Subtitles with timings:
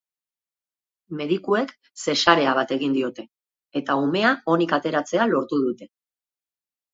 [1.17, 1.73] Medikuek
[2.05, 3.27] zesarea bat egin diote
[3.83, 5.91] eta umea onik ateratzea lortu dute.